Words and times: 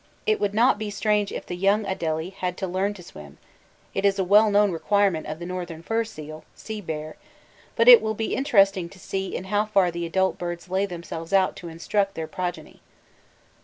It 0.25 0.39
would 0.39 0.55
not 0.55 0.79
be 0.79 0.89
strange 0.89 1.31
if 1.31 1.45
the 1.45 1.55
young 1.55 1.85
Adelie 1.85 2.33
had 2.33 2.57
to 2.57 2.65
learn 2.67 2.95
to 2.95 3.03
swim 3.03 3.37
(it 3.93 4.03
is 4.03 4.17
a 4.17 4.23
well 4.23 4.49
known 4.49 4.71
requirement 4.71 5.27
of 5.27 5.37
the 5.37 5.45
Northern 5.45 5.83
fur 5.83 6.03
seal 6.05 6.43
sea 6.55 6.81
bear), 6.81 7.17
but 7.75 7.87
it 7.87 8.01
will 8.01 8.15
be 8.15 8.33
interesting 8.33 8.89
to 8.89 8.97
see 8.97 9.35
in 9.35 9.43
how 9.43 9.63
far 9.63 9.91
the 9.91 10.07
adult 10.07 10.39
birds 10.39 10.69
lay 10.69 10.87
themselves 10.87 11.33
out 11.33 11.55
to 11.57 11.67
instruct 11.69 12.15
their 12.15 12.25
progeny. 12.25 12.81